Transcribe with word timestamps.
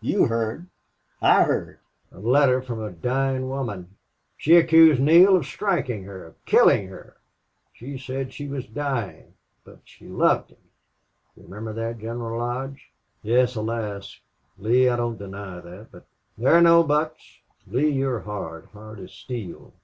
You 0.00 0.26
heard. 0.26 0.66
I 1.22 1.44
heard.... 1.44 1.78
A 2.10 2.18
letter 2.18 2.60
from 2.60 2.82
a 2.82 2.90
dying 2.90 3.48
woman. 3.48 3.94
She 4.36 4.56
accused 4.56 5.00
Neale 5.00 5.36
of 5.36 5.46
striking 5.46 6.02
her 6.02 6.26
of 6.26 6.44
killing 6.46 6.88
her.... 6.88 7.16
She 7.72 7.96
said 7.96 8.32
she 8.32 8.48
was 8.48 8.66
dying, 8.66 9.34
but 9.62 9.78
she 9.84 10.06
loved 10.08 10.50
him.... 10.50 10.56
Do 11.36 11.42
you 11.42 11.46
remember 11.46 11.72
that, 11.74 12.00
General 12.02 12.36
Lodge?" 12.40 12.90
"Yes, 13.22 13.54
alas!... 13.54 14.18
Lee, 14.58 14.88
I 14.88 14.96
don't 14.96 15.16
deny 15.16 15.60
that. 15.60 15.92
But" 15.92 16.06
"There 16.36 16.52
are 16.54 16.60
no 16.60 16.82
buts." 16.82 17.38
"Lee, 17.68 17.88
you're 17.90 18.18
hard, 18.22 18.64
hard 18.72 18.98
as 18.98 19.12
steel. 19.12 19.74